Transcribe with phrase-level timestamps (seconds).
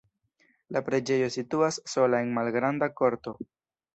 [0.77, 3.37] La preĝejo situas sola en malgranda korto.